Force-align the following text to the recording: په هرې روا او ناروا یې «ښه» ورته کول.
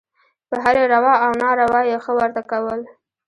په 0.49 0.55
هرې 0.63 0.83
روا 0.93 1.13
او 1.25 1.31
ناروا 1.41 1.81
یې 1.89 1.97
«ښه» 2.03 2.11
ورته 2.19 2.41
کول. 2.51 2.81